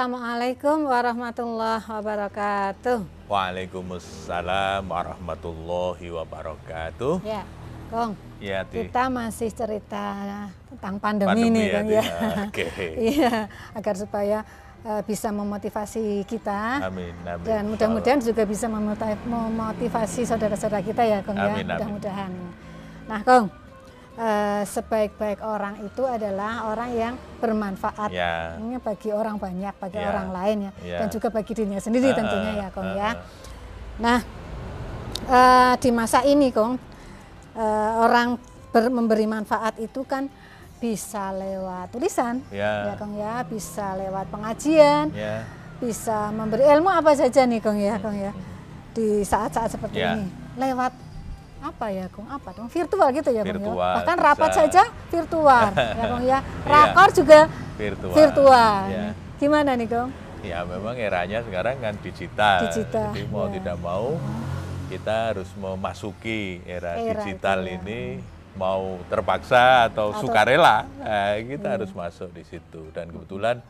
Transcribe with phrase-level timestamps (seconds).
[0.00, 3.28] Assalamualaikum warahmatullahi wabarakatuh.
[3.28, 7.20] Waalaikumsalam warahmatullahi wabarakatuh.
[7.20, 7.44] Ya,
[7.92, 8.16] Kong.
[8.40, 8.88] Ya, Ti.
[8.88, 10.16] Kita masih cerita
[10.72, 11.92] tentang pandemi, Pandemi ini, ya, Kong Ti.
[11.92, 12.04] ya.
[12.48, 12.66] Oke.
[13.12, 13.34] Iya,
[13.76, 14.38] agar supaya
[14.88, 16.80] eh, bisa memotivasi kita.
[16.80, 17.44] Amin, amin.
[17.44, 21.44] Dan mudah-mudahan juga bisa memoti- memotivasi saudara-saudara kita ya, Kong ya.
[21.52, 21.76] Amin, amin.
[21.76, 22.32] Mudah-mudahan.
[23.04, 23.52] Nah, Kong,
[24.16, 28.10] eh, sebaik-baik orang itu adalah orang yang bermanfaat.
[28.10, 28.56] Ya.
[28.58, 30.08] Ini bagi orang banyak, bagi Ya.
[30.08, 30.98] orang lain ya, Ya.
[31.02, 33.10] dan juga bagi dirinya sendiri Ah, tentunya ya, Kong ya.
[33.10, 33.14] ah,
[34.00, 34.18] Nah,
[35.26, 36.80] eh, di masa ini, Kong,
[37.52, 40.26] eh, orang ber- memberi manfaat itu kan
[40.80, 42.88] bisa lewat tulisan, Ya.
[42.88, 45.44] ya, Kong ya, bisa lewat pengajian, Ya.
[45.76, 48.32] bisa memberi ilmu apa saja nih, Kong ya, Kong ya,
[48.90, 50.16] di saat-saat seperti Ya.
[50.16, 50.92] ini, lewat
[51.60, 52.26] apa ya, Kong?
[52.26, 52.66] Apa dong?
[52.66, 53.54] Virtual gitu ya, Kong ya.
[53.54, 54.58] Virtual, Bahkan rapat bisa.
[54.64, 55.64] saja virtual,
[55.98, 56.38] ya, Kong ya.
[56.38, 56.38] Iya.
[56.66, 57.40] Rakor juga
[57.76, 58.12] Virtual.
[58.12, 58.80] virtual.
[58.88, 59.06] Ya.
[59.36, 60.08] Gimana nih, Kong?
[60.40, 62.64] Ya, memang eranya sekarang kan digital.
[62.64, 63.60] Digital, Jadi mau ya.
[63.60, 64.16] tidak mau
[64.88, 67.76] kita harus memasuki era, Era digital itu, ya.
[67.78, 68.00] ini
[68.50, 73.62] mau terpaksa atau, Atau- sukarela eh, kita harus masuk di situ dan kebetulan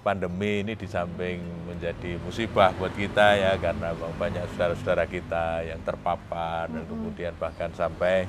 [0.00, 6.70] pandemi ini di samping menjadi musibah buat kita ya karena banyak saudara-saudara kita yang terpapar
[6.70, 8.24] dan kemudian bahkan sampai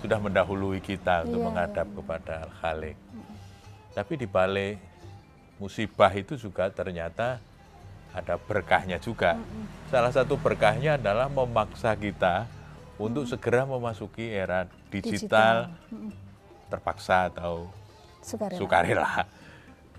[0.00, 2.96] sudah mendahului kita untuk Iya, menghadap kepada Al-Khalik.
[3.92, 4.80] Tapi di balik
[5.60, 7.36] musibah itu juga ternyata
[8.16, 9.36] ada berkahnya juga.
[9.92, 12.48] Salah satu berkahnya adalah memaksa kita
[12.96, 15.68] untuk segera memasuki era digital,
[16.72, 17.68] terpaksa atau
[18.24, 18.58] Sukarela.
[18.58, 19.10] sukarela.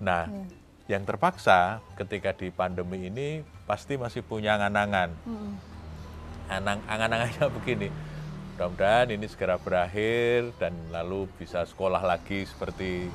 [0.02, 0.61] Nah, Iya.
[0.90, 5.14] Yang terpaksa ketika di pandemi ini pasti masih punya angan-angan.
[6.52, 7.88] Angan-angannya begini,
[8.56, 13.10] mudah-mudahan ini segera berakhir dan lalu bisa sekolah lagi seperti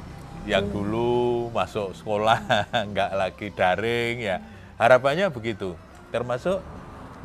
[0.46, 2.38] yang dulu masuk sekolah
[2.94, 4.38] nggak lagi daring ya.
[4.78, 5.74] Harapannya begitu.
[6.14, 6.62] Termasuk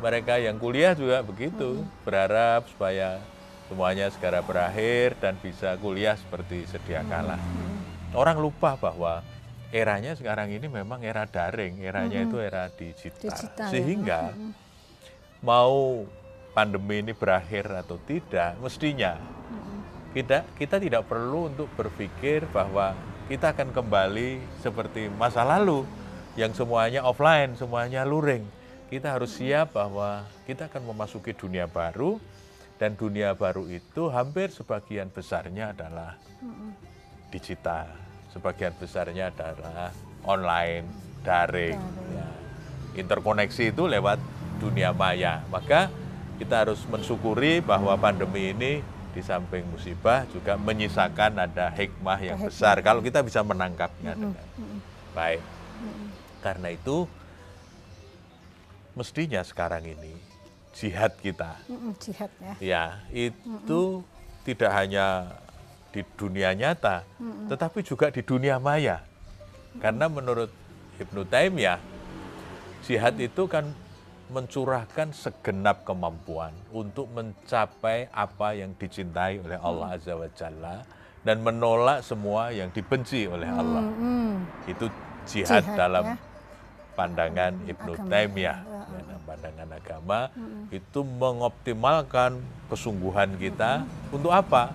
[0.02, 3.22] mereka yang kuliah juga begitu berharap supaya
[3.70, 7.38] semuanya segera berakhir dan bisa kuliah seperti sedia kala.
[8.12, 9.24] Orang lupa bahwa
[9.72, 13.72] eranya sekarang ini memang era daring eranya itu era digital, Digital, ya.
[13.72, 14.20] sehingga
[15.40, 16.04] mau
[16.52, 19.16] pandemi ini berakhir atau tidak, mestinya
[20.12, 22.92] kita kita tidak perlu untuk berpikir bahwa
[23.32, 25.88] kita akan kembali seperti masa lalu
[26.36, 28.44] yang semuanya offline, semuanya luring.
[28.92, 32.20] Kita harus siap bahwa kita akan memasuki dunia baru
[32.76, 36.20] dan dunia baru itu hampir sebagian besarnya adalah
[37.32, 37.88] digital,
[38.32, 39.92] sebagian besarnya adalah
[40.24, 40.88] online,
[41.22, 41.78] daring.
[42.16, 42.28] ya.
[42.98, 44.18] Interkoneksi itu lewat
[44.58, 45.44] dunia maya.
[45.52, 45.88] Maka
[46.40, 48.82] kita harus mensyukuri bahwa pandemi ini
[49.12, 54.44] di samping musibah juga menyisakan ada hikmah yang besar kalau kita bisa menangkapnya dengan
[55.12, 55.44] baik.
[56.40, 57.04] Karena itu
[58.96, 60.12] mestinya sekarang ini
[60.72, 61.56] jihad kita
[62.00, 62.52] jihad ya.
[62.60, 64.04] ya itu
[64.44, 65.36] tidak hanya
[65.92, 67.04] di dunia nyata,
[67.52, 69.04] tetapi juga di dunia maya.
[69.78, 70.48] Karena menurut
[70.96, 71.78] Ibnu Taimiyah,
[72.84, 73.68] jihad itu kan
[74.32, 80.80] mencurahkan segenap kemampuan untuk mencapai apa yang dicintai oleh Allah Azza wa Jalla
[81.20, 83.84] dan menolak semua yang dibenci oleh Allah.
[83.84, 84.40] Mm-mm.
[84.64, 84.88] Itu
[85.28, 86.16] jihad, Jihad, dalam ya.
[86.96, 87.92] pandangan Ibnu.
[88.08, 90.20] Taimiyah, Ya, ya, dalam pandangan agama
[90.72, 92.40] itu mengoptimalkan
[92.72, 94.72] kesungguhan kita untuk apa?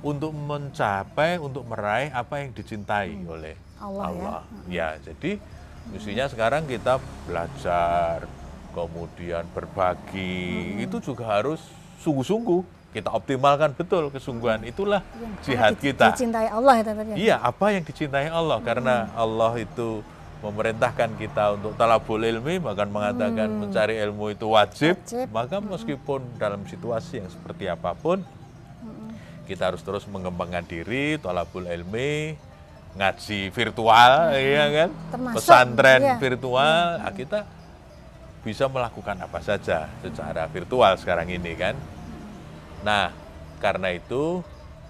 [0.00, 4.08] Untuk mencapai, untuk meraih apa yang dicintai oleh Allah, ya.
[4.08, 4.40] Allah.
[4.64, 5.36] Ya, jadi
[5.92, 8.24] mestinya sekarang kita belajar,
[8.72, 11.60] kemudian berbagi, itu juga harus
[12.00, 14.64] sungguh-sungguh kita optimalkan betul kesungguhan.
[14.64, 16.06] Itulah Yang jihad di- kita.
[16.10, 17.14] Dicintai Allah ya Tante, ya.
[17.14, 20.02] Iya, apa yang dicintai Allah karena Allah itu
[20.40, 25.28] memerintahkan kita untuk talabul ilmi bahkan mengatakan mencari ilmu itu wajib, Wajib.
[25.28, 28.24] maka meskipun dalam situasi yang seperti apa pun
[29.50, 32.38] kita harus terus mengembangkan diri talabul ilmi
[32.94, 36.16] ngaji virtual iya kan Termasuk, pesantren iya.
[36.22, 37.38] virtual nah, kita
[38.40, 41.74] bisa melakukan apa saja secara virtual sekarang ini kan
[42.80, 43.12] Nah,
[43.60, 44.40] karena itu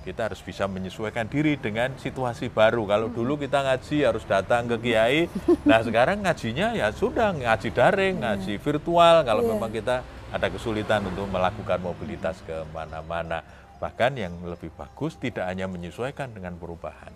[0.01, 2.87] kita harus bisa menyesuaikan diri dengan situasi baru.
[2.89, 5.29] Kalau dulu kita ngaji harus datang ke kiai,
[5.67, 9.27] nah sekarang ngajinya ya sudah ngaji daring, ngaji virtual.
[9.27, 9.51] Kalau Iya.
[9.53, 9.97] memang kita
[10.31, 13.43] ada kesulitan untuk melakukan mobilitas ke mana-mana,
[13.81, 17.11] bahkan yang lebih bagus tidak hanya menyesuaikan dengan perubahan,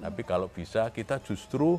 [0.00, 1.76] tapi kalau bisa kita justru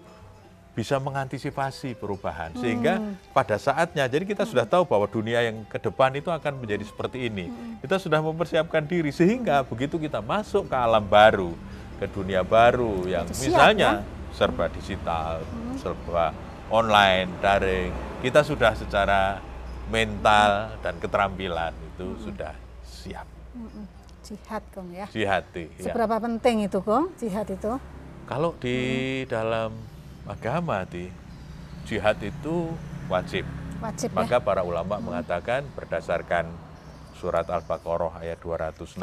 [0.78, 2.54] bisa mengantisipasi perubahan.
[2.56, 3.02] Sehingga
[3.36, 7.28] pada saatnya jadi kita sudah tahu bahwa dunia yang ke depan itu akan menjadi seperti
[7.28, 7.52] ini.
[7.84, 11.52] Kita sudah mempersiapkan diri sehingga begitu kita masuk ke alam baru
[12.00, 13.90] ke dunia baru yang siap, misalnya
[14.32, 15.44] serba digital,
[15.76, 16.32] serba
[16.72, 17.92] online, daring.
[18.24, 19.44] Kita sudah secara
[19.92, 22.56] mental dan keterampilan itu sudah
[22.88, 23.28] siap.
[23.58, 23.89] Mm-mm.
[24.30, 25.10] Jihad Kong ya.
[25.10, 25.74] Jihati.
[25.82, 25.90] ya.
[25.90, 27.82] Seberapa penting itu Kong, jihad itu?
[28.30, 28.78] Kalau di
[29.26, 29.74] dalam
[30.30, 31.10] agama di
[31.90, 32.70] jihad itu
[33.10, 33.42] wajib.
[33.82, 34.18] Wajib ya.
[34.22, 36.46] Maka para ulama mengatakan berdasarkan
[37.18, 39.02] surat Al-Baqarah ayat 216,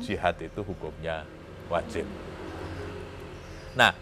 [0.00, 1.28] jihad itu hukumnya
[1.68, 2.08] wajib.
[3.76, 3.92] Nah,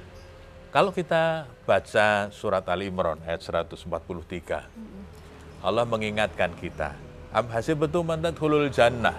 [0.71, 4.71] kalau kita baca surat Ali Imran ayat 143,
[5.61, 6.95] Allah mengingatkan kita,
[7.31, 9.15] Am hasibtum an tadkhulul jannah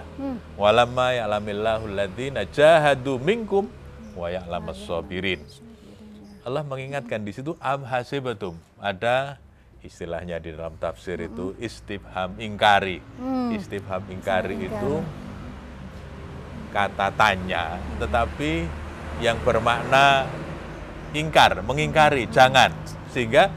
[0.60, 3.72] walamma ya'lamillahu alladzina jahadu minkum
[4.20, 5.40] wa ya'lamas sabirin.
[6.44, 9.40] Allah mengingatkan di situ am hasibtum ada
[9.80, 13.00] istilahnya di dalam tafsir itu istifham ingkari.
[13.56, 14.94] Istifham ingkari itu
[16.76, 18.68] kata tanya tetapi
[19.24, 20.28] yang bermakna
[21.16, 22.76] ingkar, mengingkari, jangan.
[23.12, 23.52] Sehingga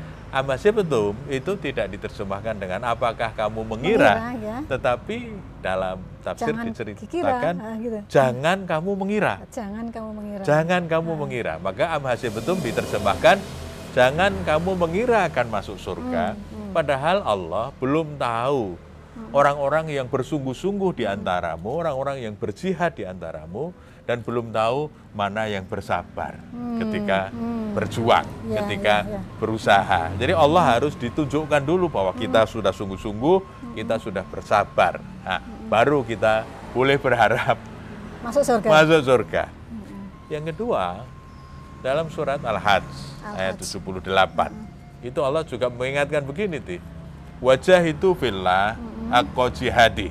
[0.75, 4.57] betul itu tidak diterjemahkan dengan apakah kamu mengira, Mengira, ya.
[4.67, 5.17] tetapi
[5.63, 7.99] dalam tafsir Jangan diceritakan dikira, ah, gitu.
[8.11, 9.35] jangan kamu mengira.
[9.55, 10.43] Jangan kamu mengira.
[10.43, 11.55] Jangan kamu mengira.
[11.63, 13.37] Maka am betul diterjemahkan
[13.95, 16.35] jangan kamu mengira akan masuk surga.
[16.75, 18.75] Padahal Allah belum tahu
[19.31, 23.71] orang-orang yang bersungguh-sungguh di antaramu, orang-orang yang berjihad di antaramu
[24.05, 26.37] dan belum tahu mana yang bersabar
[26.77, 27.33] ketika
[27.73, 29.21] berjuang, Ya, ketika ya, ya.
[29.41, 30.03] berusaha.
[30.15, 33.39] Jadi Allah harus ditunjukkan dulu bahwa kita sudah sungguh-sungguh,
[33.75, 35.01] kita sudah bersabar.
[35.25, 37.57] Nah, baru kita boleh berharap
[38.23, 38.69] Masuk surga.
[38.69, 39.45] masuk surga.
[40.29, 41.05] Yang kedua,
[41.81, 42.87] dalam surat Al-Hajj
[43.35, 44.05] ayat Al-Hajj.
[44.05, 46.77] 78, itu Allah juga mengingatkan begini, Ti.
[47.43, 48.79] Wajah itu fillah
[49.13, 50.09] akko jihadi.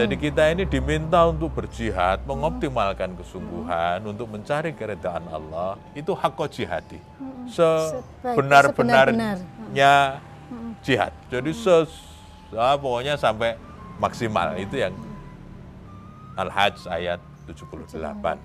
[0.00, 0.08] Hmm.
[0.08, 6.96] Jadi kita ini diminta untuk berjihad, mengoptimalkan kesungguhan untuk mencari keredaan Allah, itu hakko jihadi.
[7.52, 9.36] Sebenar-benarnya.
[10.80, 11.12] jihad.
[11.28, 11.92] Jadi ses,
[12.56, 13.60] ah, pokoknya sampai
[14.00, 14.56] maksimal.
[14.56, 14.96] Itu yang
[16.40, 18.40] Al-Hajj ayat 78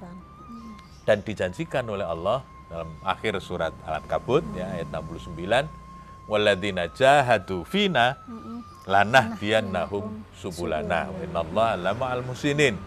[1.08, 5.85] dan dijanjikan oleh Allah dalam akhir surat Al-Ankabut ya ayat 69
[6.26, 8.18] walladzina jahadu fina
[8.86, 12.78] lanahdiyannahum subulana wa innallaha lama'al musinin.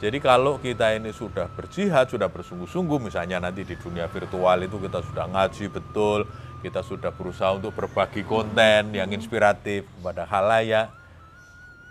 [0.00, 5.04] Jadi kalau kita ini sudah berjihad, sudah bersungguh-sungguh, misalnya nanti di dunia virtual itu kita
[5.04, 6.24] sudah ngaji betul,
[6.64, 10.88] kita sudah berusaha untuk berbagi konten yang inspiratif kepada halayak,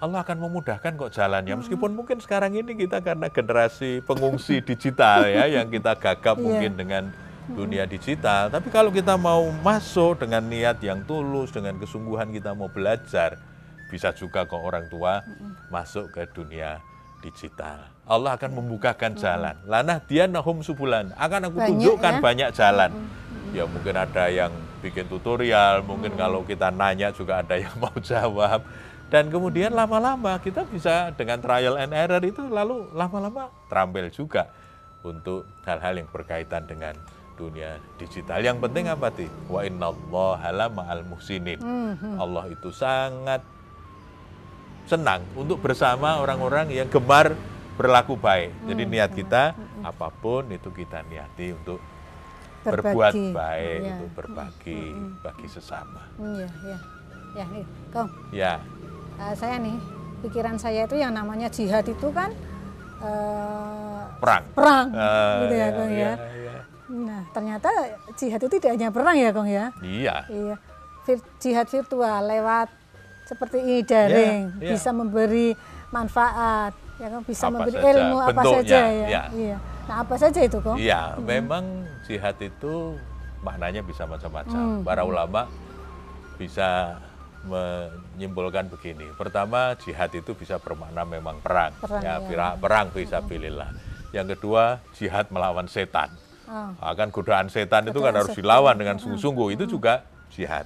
[0.01, 1.59] Allah akan memudahkan kok jalannya.
[1.59, 6.41] Meskipun mungkin sekarang ini kita karena generasi pengungsi digital ya, yang kita gagap Iya.
[6.41, 7.03] mungkin dengan
[7.53, 8.49] dunia digital.
[8.53, 13.37] Tapi kalau kita mau masuk dengan niat yang tulus, dengan kesungguhan kita mau belajar,
[13.89, 15.25] bisa juga kok orang tua
[15.73, 16.77] masuk ke dunia
[17.19, 17.89] digital.
[18.09, 19.55] Allah akan membukakan jalan.
[19.67, 21.13] Lanah dia nahum subulan.
[21.17, 22.21] Akan aku Banyak tunjukkan ya.
[22.21, 22.91] banyak jalan.
[23.49, 28.63] Ya mungkin ada yang bikin tutorial, mungkin kalau kita nanya juga ada yang mau jawab.
[29.09, 34.53] Dan kemudian lama-lama kita bisa dengan trial and error itu lalu lama-lama terampil juga
[35.01, 36.93] untuk hal-hal yang berkaitan dengan
[37.39, 38.43] dunia digital.
[38.43, 39.31] Yang penting apa sih?
[39.47, 41.59] Wa innallaha lama'al muhsinin.
[42.19, 43.39] Allah itu sangat
[44.83, 47.31] senang untuk bersama orang-orang yang gemar
[47.79, 48.51] berlaku baik.
[48.67, 51.79] Jadi niat kita apa pun itu kita niati untuk
[52.59, 53.31] berbuat Berbagi.
[53.31, 53.89] baik, Ya.
[53.95, 54.81] untuk berbagi
[55.23, 56.03] bagi sesama.
[56.19, 56.77] Iya, iya.
[57.31, 58.09] Ya, nih, Kong.
[58.35, 58.53] Ya,
[59.15, 59.79] eh, saya nih,
[60.19, 62.35] pikiran saya itu yang namanya jihad itu kan
[62.99, 64.43] eh, perang.
[64.51, 65.95] perang, Ah, gitu ya, ya, Kong ya.
[65.95, 66.48] ya, ya.
[66.89, 67.69] Nah, ternyata
[68.17, 69.69] jihad itu tidak hanya perang ya, Kong ya.
[69.79, 70.55] Iya, Iya,
[71.05, 72.67] Vir- jihad virtual lewat
[73.25, 74.69] seperti ini daring Ya, ya.
[74.73, 75.53] bisa memberi
[75.93, 79.07] manfaat, ya kan bisa Apa memberi saja ilmu apa bentuknya, saja ya.
[79.07, 79.23] ya.
[79.29, 79.57] Iya.
[79.85, 80.77] Nah, apa saja itu, Kong?
[80.77, 81.63] Iya, memang
[82.05, 82.97] jihad itu
[83.41, 84.57] maknanya bisa macam-macam.
[84.57, 84.81] Hmm.
[84.81, 85.45] Para ulama
[86.37, 86.97] bisa
[87.45, 89.05] menyimpulkan begini.
[89.15, 91.71] Pertama, jihad itu bisa bermakna memang perang.
[91.79, 92.49] Perang, ya, ya.
[92.57, 93.71] perang bisa pilihlah.
[94.11, 96.09] Yang kedua, jihad melawan setan.
[96.49, 99.53] Oh, Akan godaan setan itu kan Godaan harus dilawan dengan sungguh-sungguh.
[99.53, 100.01] Itu juga
[100.33, 100.65] jihad.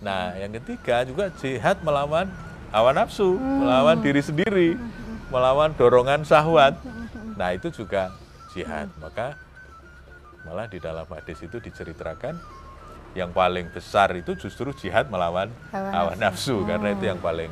[0.00, 2.32] Nah, yang ketiga juga jihad melawan
[2.72, 4.80] hawa nafsu, melawan diri sendiri,
[5.28, 6.80] melawan dorongan syahwat.
[7.36, 8.08] Nah, itu juga
[8.56, 8.88] jihad.
[8.96, 9.36] Maka
[10.48, 12.40] malah di dalam hadis itu diceritakan
[13.12, 16.56] yang paling besar itu justru jihad melawan Hawa hawa nafsu.
[16.56, 17.50] nafsu karena itu yang paling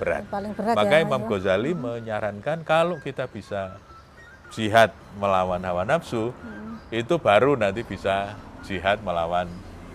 [0.00, 0.24] berat.
[0.24, 1.28] Yang paling berat Maka ya, Imam itu.
[1.28, 3.76] Ghazali menyarankan kalau kita bisa
[4.54, 6.32] jihad melawan hawa nafsu,
[6.88, 8.32] itu baru nanti bisa
[8.64, 9.46] jihad melawan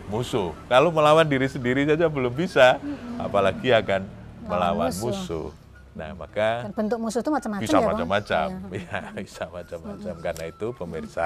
[0.07, 0.53] musuh.
[0.69, 2.77] Kalau melawan diri sendiri saja belum bisa,
[3.17, 4.05] apalagi akan
[4.45, 5.09] melawan musuh.
[5.09, 5.47] musuh.
[5.95, 8.47] Nah, maka dan bentuk musuh itu macam-macam bisa ya, macam-macam.
[8.69, 8.99] Iya.
[9.15, 10.15] Ya, bisa macam-macam.
[10.19, 11.25] Karena itu pemirsa,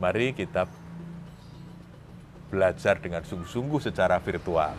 [0.00, 0.66] Mari kita
[2.50, 4.74] belajar dengan sungguh-sungguh secara virtual.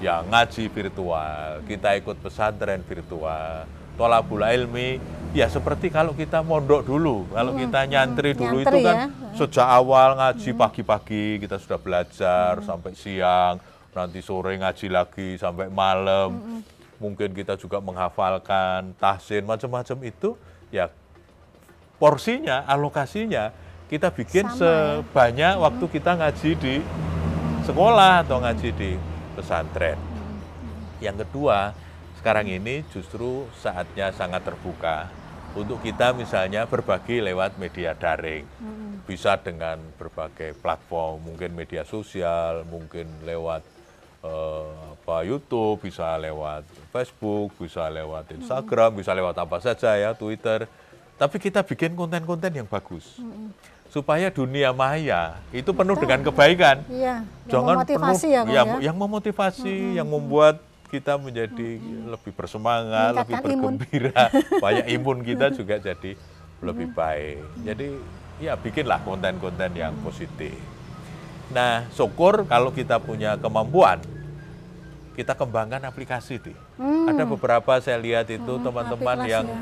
[0.00, 7.30] Ya ngaji virtual, kita ikut pesantren virtual, tolabul ilmi, ya seperti kalau kita mondok dulu,
[7.30, 9.06] kalau kita nyantri dulu Nyantri itu kan ya.
[9.38, 13.62] sejak awal ngaji pagi-pagi kita sudah belajar sampai siang,
[13.94, 16.62] nanti sore ngaji lagi sampai malam.
[17.00, 20.36] Mungkin kita juga menghafalkan tahsin macam-macam itu
[20.68, 20.92] ya
[21.96, 23.56] porsinya, alokasinya
[23.90, 24.60] kita bikin Sama ya.
[24.60, 26.74] sebanyak waktu kita ngaji di
[27.66, 28.90] sekolah atau ngaji di
[29.34, 29.98] pesantren.
[31.02, 31.74] Yang kedua,
[32.20, 35.08] sekarang ini justru saatnya sangat terbuka
[35.56, 38.44] untuk kita misalnya berbagi lewat media daring.
[39.08, 43.64] Bisa dengan berbagai platform, mungkin media sosial, mungkin lewat
[44.22, 50.68] eh, apa YouTube, bisa lewat Facebook, bisa lewat Instagram, bisa lewat apa saja ya, Twitter.
[51.16, 53.18] Tapi kita bikin konten-konten yang bagus.
[53.90, 58.78] Supaya dunia maya itu penuh dengan kebaikan Iya, yang jangan memotivasi penuh, ya, yang, ya.
[58.86, 61.78] yang memotivasi, yang membuat kita menjadi
[62.10, 63.74] lebih bersemangat, lebih Meningkatkan imun.
[63.78, 64.24] bergembira,
[64.64, 66.12] banyak imun kita juga jadi
[66.60, 67.40] lebih baik.
[67.62, 67.88] Jadi
[68.42, 70.52] ya bikinlah konten-konten yang positif.
[71.54, 74.02] Nah, syukur kalau kita punya kemampuan,
[75.14, 76.58] kita kembangkan aplikasi nih.
[77.10, 79.58] Ada beberapa saya lihat itu teman-teman aplikasi yang ya.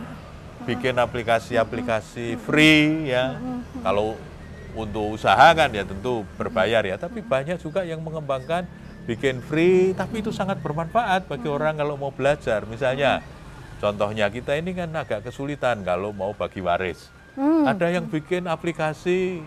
[0.69, 3.37] bikin aplikasi-aplikasi free ya.
[3.85, 4.17] Kalau
[4.77, 8.69] untuk usaha kan ya tentu berbayar ya, tapi banyak juga yang mengembangkan
[9.09, 12.69] bikin free tapi itu sangat bermanfaat bagi orang kalau mau belajar.
[12.69, 13.25] Misalnya
[13.81, 17.18] contohnya kita ini kan agak kesulitan kalau mau bagi waris.
[17.38, 17.71] Hmm.
[17.71, 19.38] Ada yang bikin aplikasi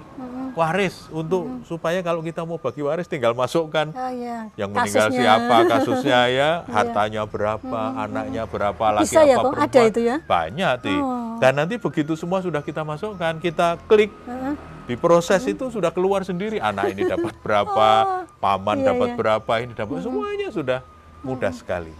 [0.55, 4.47] waris untuk supaya kalau kita mau bagi waris tinggal masukkan Oh, iya.
[4.55, 5.19] yang meninggal Kasusnya.
[5.19, 9.67] siapa, kasusnya ya, hartanya berapa, anaknya berapa, laki Bisa ya, apa perempuan.
[9.67, 10.15] Ada itu ya?
[10.23, 10.95] Banyak, Ti.
[10.95, 11.35] Oh.
[11.43, 14.55] Dan nanti begitu semua sudah kita masukkan, kita klik, Heeh.
[14.87, 16.63] diproses itu sudah keluar sendiri.
[16.63, 19.17] Anak ini dapat berapa, paman iya, dapat iya.
[19.19, 20.79] berapa, ini dapat, semuanya sudah
[21.27, 21.91] mudah sekali.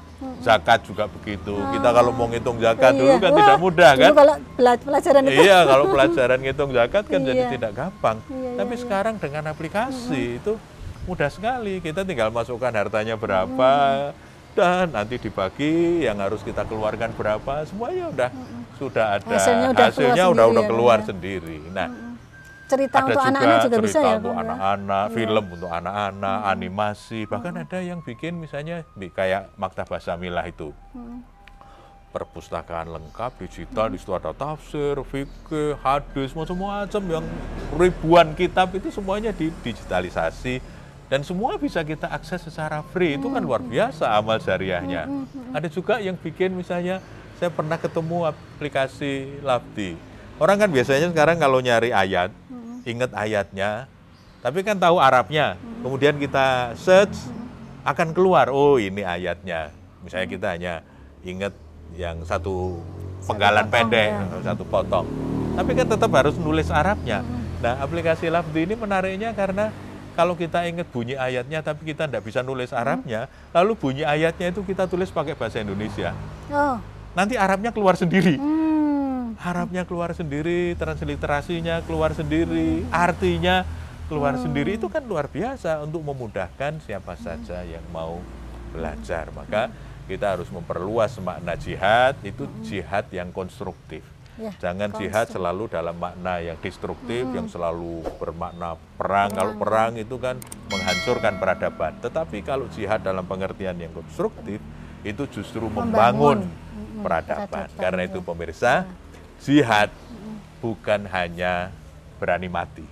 [0.42, 1.54] Zakat juga begitu.
[1.54, 3.22] Kita kalau mau ngitung zakat dulu Iya.
[3.22, 4.12] kan Wah, tidak mudah dulu kan?
[4.14, 4.36] kalau
[4.86, 7.52] pelajaran itu Iya, kalau pelajaran ngitung zakat kan jadi Iya.
[7.58, 8.18] tidak gampang.
[8.30, 10.54] Iya, Tapi sekarang dengan aplikasi itu
[11.06, 11.82] mudah sekali.
[11.82, 13.72] Kita tinggal masukkan hartanya berapa
[14.52, 18.30] dan nanti dibagi yang harus kita keluarkan berapa, semuanya udah
[18.76, 21.06] sudah ada Hasilnya udah keluar hasilnya udah sendiri udah ya, keluar ya?
[21.08, 21.58] sendiri.
[21.72, 21.88] Nah,
[22.72, 24.42] cerita ada untuk juga anak-anak juga cerita bisa ya, untuk ya?
[24.42, 30.72] anak-anak, film untuk anak-anak, animasi, bahkan ada yang bikin misalnya kayak Maktabah Samilah itu.
[32.12, 37.26] Perpustakaan lengkap digital, di situ ada tafsir, fikih, hadis, macam-macam yang
[37.76, 40.60] ribuan kitab itu semuanya didigitalisasi
[41.12, 43.20] dan semua bisa kita akses secara free.
[43.20, 45.12] Itu kan luar biasa amal jariahnya.
[45.52, 47.04] Ada juga yang bikin misalnya
[47.36, 49.98] saya pernah ketemu aplikasi Labdi.
[50.40, 52.32] Orang kan biasanya sekarang kalau nyari ayat,
[52.86, 53.86] ingat ayatnya,
[54.42, 55.58] tapi kan tahu Arabnya.
[55.82, 57.18] Kemudian kita search,
[57.86, 59.74] akan keluar, oh ini ayatnya.
[60.02, 60.74] Misalnya kita hanya
[61.22, 61.54] ingat
[61.98, 62.82] yang satu
[63.26, 64.26] penggalan potong, pendek, ya.
[64.54, 65.06] satu potong.
[65.58, 67.22] Tapi kan tetap harus nulis Arabnya.
[67.62, 69.70] Nah, aplikasi Lafdi ini menariknya karena
[70.18, 74.66] kalau kita ingat bunyi ayatnya tapi kita tidak bisa nulis Arabnya, lalu bunyi ayatnya itu
[74.66, 76.18] kita tulis pakai bahasa Indonesia.
[76.50, 76.82] Oh.
[77.14, 78.42] Nanti Arabnya keluar sendiri.
[78.42, 78.71] Hmm.
[79.42, 83.66] Arabnya keluar sendiri, transliterasinya keluar sendiri, artinya
[84.06, 88.22] keluar sendiri itu kan luar biasa untuk memudahkan siapa saja yang mau
[88.70, 89.34] belajar.
[89.34, 89.74] Maka
[90.06, 94.06] kita harus memperluas makna jihad itu jihad yang konstruktif.
[94.38, 99.34] Ya, Jangan jihad selalu dalam makna yang destruktif, yang selalu bermakna perang.
[99.34, 100.38] Kalau perang itu kan
[100.70, 101.98] menghancurkan peradaban.
[101.98, 104.62] Tetapi kalau jihad dalam pengertian yang konstruktif,
[105.02, 107.02] itu justru membangun, Membangun.
[107.02, 107.50] peradaban.
[107.50, 108.08] peradaban, Karena ya.
[108.14, 108.74] itu pemirsa,
[109.42, 109.90] jihad
[110.62, 111.74] bukan hanya
[112.22, 112.86] berani mati,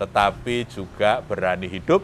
[0.00, 2.00] tetapi juga berani hidup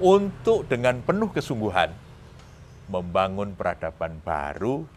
[0.00, 1.92] untuk dengan penuh kesungguhan
[2.88, 4.88] membangun peradaban baru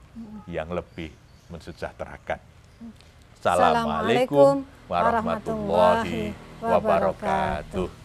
[0.48, 1.12] yang lebih
[1.52, 2.40] mensejahterakan.
[3.42, 6.32] Assalamualaikum warahmatullahi
[6.64, 8.01] wabarakatuh.